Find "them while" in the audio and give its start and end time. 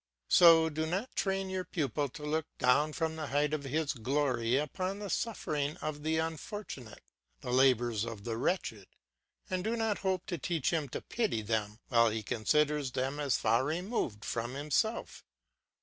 11.43-12.09